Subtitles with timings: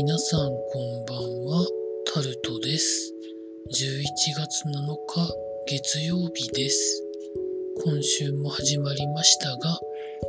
[0.00, 1.66] 皆さんこんばんは、
[2.14, 3.12] タルトです。
[3.66, 4.04] 11
[4.36, 5.28] 月7日
[5.66, 7.02] 月曜日です。
[7.84, 9.80] 今週も始まりましたが、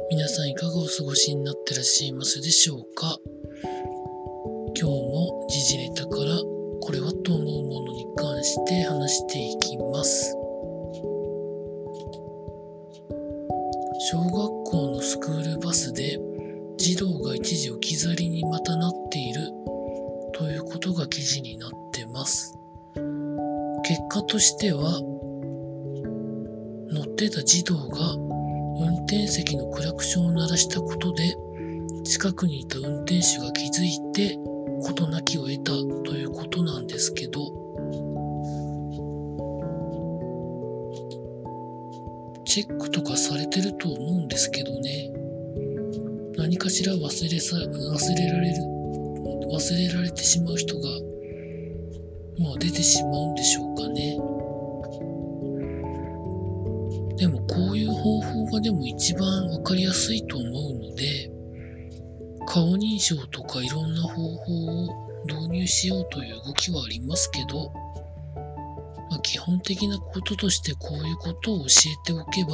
[0.10, 3.20] 皆さんいかがお過ごしになってらっしゃいますでしょうか？
[4.76, 6.36] 今日も時事ネタから
[6.82, 10.36] これはと思うものに関して話していきます。
[14.10, 14.32] 小学
[14.64, 16.20] 校のスクールバスで
[16.78, 19.52] 児童が一時置き去りにまたなっている
[20.34, 22.56] ということが記事になってます。
[23.84, 25.02] 結果としては、
[26.92, 28.14] 乗ってた児童が
[28.80, 31.36] 運転席のクラクションを鳴らしたことで、
[32.04, 34.38] 近くにいた運転手が気づいて
[34.82, 35.72] 事なきを得た
[36.10, 37.40] ということなんですけど、
[42.46, 45.12] チェックとかされてると思うんですけどね。
[46.38, 48.79] 何かしら忘れさ、忘れられる、
[49.52, 50.90] 忘れられてしまう人が、
[52.40, 54.18] まあ出てしまうんでしょうかね。
[57.18, 61.32] でもこういう方法がでも一番わかりやすいと思うので、
[62.48, 67.72] 顔認証とかいろんな方法を導入しようという動きはありますけど、
[69.10, 72.52] まあ、基本的なこととしてこういうことを教えておけば、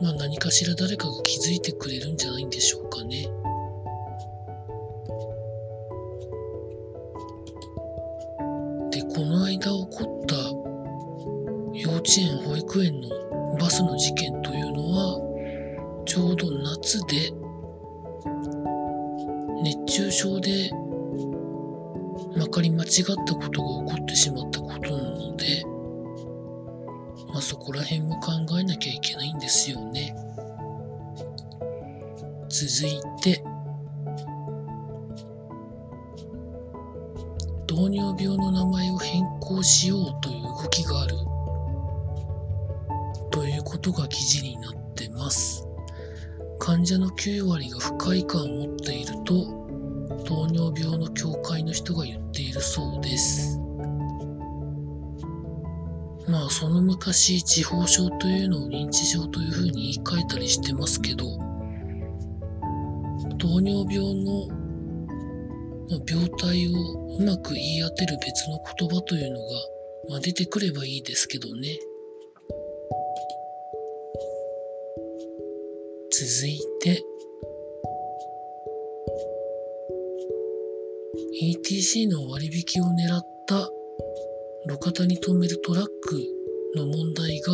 [0.00, 2.43] まあ何かしら誰かが気づいてくれるんじゃない
[12.16, 13.08] 稚園、保育園の
[13.58, 17.32] バスの事件というのは、ちょうど夏で
[19.64, 20.70] 熱中症で
[22.36, 25.64] まかり間違ったことが起こってしまったことなので、
[27.32, 30.14] まあそこら辺も考えなきゃいけないんですよね。
[32.48, 33.42] 続いて、
[37.66, 41.23] 糖尿病の名前を変更しようという動きがある
[43.84, 45.66] ことが記事になってます。
[46.58, 49.34] 患者の9割が不快感を持っていると
[50.24, 53.58] 糖尿病の協会の人が言っているそうです。
[56.26, 61.26] まあその昔地方症というのを認知症というふうに言い換えたりしてますけど
[63.38, 64.48] 糖尿病の
[66.08, 69.44] 病態をうまく言い当てる別の言葉というのが、
[70.08, 71.78] まあ、出てくればいいですけどね。
[76.34, 77.00] 続いて
[81.40, 83.70] ETC の割引を狙った
[84.66, 86.20] 路肩に止めるトラック
[86.74, 87.52] の問題が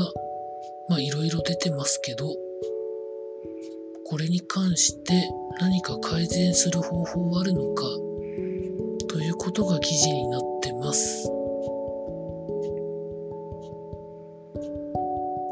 [0.89, 2.35] まあいろいろ出てますけど
[4.07, 5.29] これに関して
[5.61, 7.83] 何か改善する方法はあるのか
[9.11, 11.31] ということが記事になってます。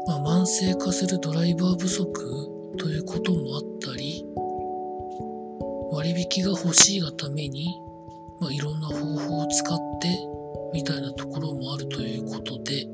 [0.07, 4.25] まあ、慢性化するドライバー不足ということもあったり
[5.91, 7.81] 割引が欲しいがために、
[8.39, 10.07] まあ、いろんな方法を使って
[10.73, 12.85] みたいなところもあるということで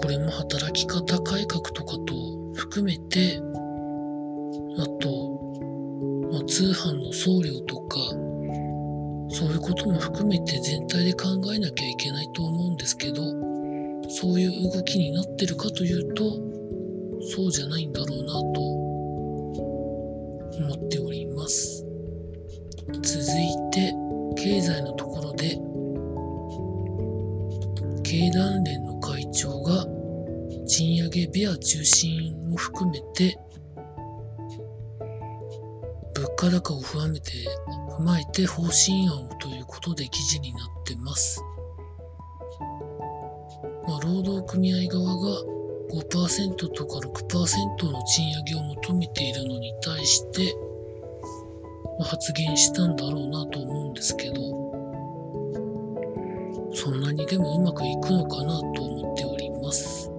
[0.00, 2.14] これも働き方改革とかと
[2.54, 3.40] 含めて
[4.78, 5.40] あと、
[6.30, 7.98] まあ、通販の送料とか
[9.30, 13.22] そういうことも含めて全体で考えなきゃいけないと思うんですけど
[14.08, 16.24] そういう動きになってるかというと
[17.30, 18.60] そうじゃないんだろうなと
[20.64, 21.84] 思っております
[23.02, 23.92] 続いて
[24.36, 25.58] 経済のところで
[28.02, 29.84] 経団連の会長が
[30.66, 33.38] 賃上げベア中心を含めて
[36.14, 37.32] 物価高を踏まえて
[37.98, 41.42] 踏まえて方針案をということで記事になってます。
[43.86, 45.57] まあ、労働組合側が
[45.90, 50.54] 5%とか6%の賃上げを求めているのに対して、
[52.04, 54.34] 発言したんだろうなと思うんですけど、
[56.74, 60.10] そんなにでもうまくいくのかなと思っております。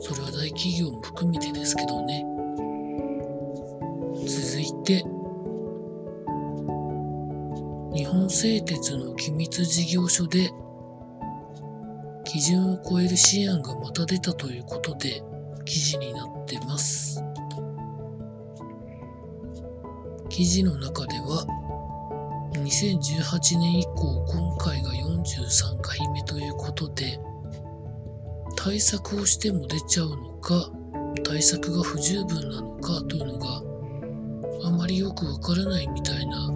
[0.00, 2.24] それは大企業も含めてですけどね。
[4.26, 5.04] 続いて、
[7.94, 10.50] 日本製鉄の機密事業所で
[12.40, 15.22] 基準を超える試案がまた出たということで
[15.66, 17.22] 記事になってます。
[20.30, 21.44] 記事の中では
[22.54, 27.20] 2018年以降今回が43回目ということで
[28.56, 30.70] 対策をしても出ちゃうのか
[31.22, 33.62] 対策が不十分なのかというのが
[34.66, 36.46] あまりよくわからないみたいな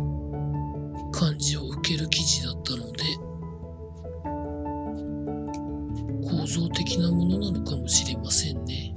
[1.12, 3.23] 感じを受ける記事だったので
[6.44, 8.94] 構造的なものなのかもしれませんね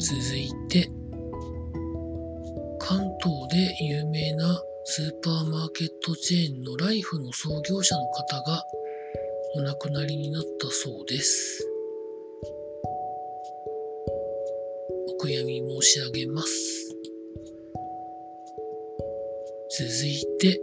[0.00, 0.90] 続いて
[2.80, 8.64] 関東で有名なスーパーマーケットチェーンのライフの創業者の方が
[9.54, 11.64] お亡くなりになったそうです。
[15.20, 16.96] お悔やみ申し上げます。
[19.78, 20.60] 続いて、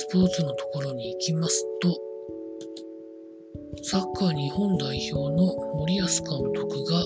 [0.00, 1.94] スポーツのところに行きますと、
[3.82, 7.04] サッカー日本代表の森保監督が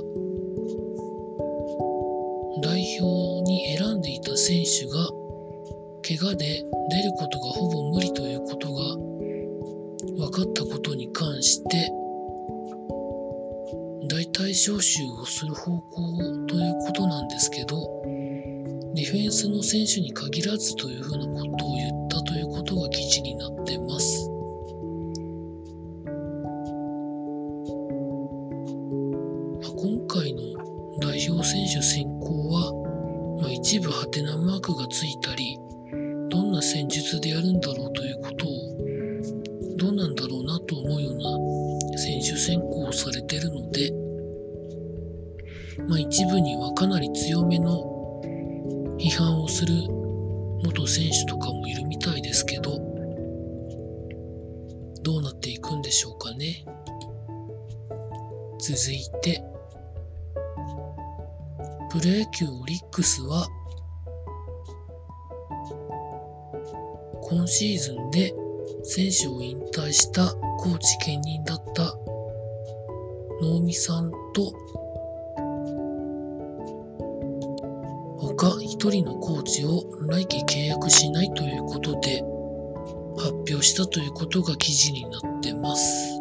[2.63, 5.09] 代表に選んでいた選手が
[6.07, 8.97] 怪我で出ることがほぼ無理ということが
[10.17, 11.91] 分かったことに関して
[14.09, 18.05] 大体招集をする方向ということなんですけど
[18.95, 22.04] ディフェンスの選手に限らずというふうなことを言った
[22.45, 24.31] いうことが記事になってます。
[29.77, 30.43] 今回の
[31.01, 35.59] 代表選手選考は、まあ、一部ハテナマークがついたり
[36.31, 43.91] どんな戦術でやるんだろうということをどうなんだろうなと思うような選手選考をされてるので、
[45.89, 47.83] まあ、一部にはかなり強めの
[48.99, 49.73] 批判をする
[50.65, 52.81] 元選手とかもいるみたいですけど
[55.03, 56.65] どうなっていくんでしょうかね。
[58.59, 59.45] 続いて
[61.91, 63.47] プロ野球オリックスは
[67.23, 68.35] 今シーズンで
[68.83, 71.95] 選手を引退したコーチ兼任だった
[73.43, 74.55] 能見さんと
[78.91, 82.23] 人のコーチを来季契約しないということで
[83.17, 86.21] 発表したということが記事になってます。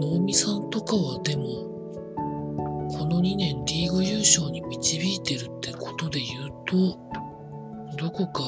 [0.00, 1.44] 能見さんとかはでも
[2.98, 6.98] この2年リーグ優勝に導いてるってことで言うと
[7.96, 8.42] どこか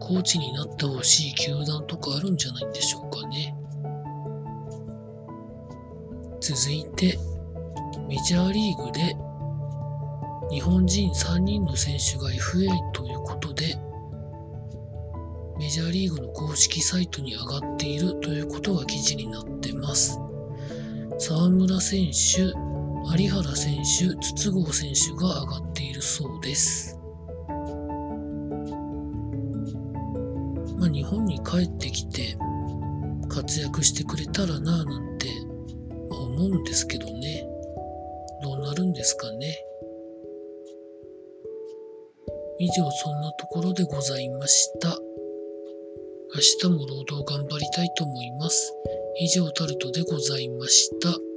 [0.00, 3.54] コーチになってほしい球団とかあるんじゃないんでしょうかね。
[6.40, 7.18] 続いて、
[8.06, 9.16] メジャーリーグで
[10.54, 13.76] 日本人3人の選手が FA ということで、
[15.58, 20.20] メジャーリーグの公式サイトに上がっているということが記事になってます。
[21.18, 22.42] 沢村選手、
[23.20, 27.00] 有原選手、筒香選手が上がっているそうです。
[30.78, 32.38] まあ、日本に帰ってきて
[33.28, 35.26] 活躍してくれたらなぁなんて
[36.10, 37.44] 思うんですけどね。
[38.40, 39.64] どうなるんですかね。
[42.64, 44.98] 以上そんなところでございました。
[46.34, 48.72] 明日も労働頑張りたいと思います。
[49.20, 51.33] 以上タルトでございました。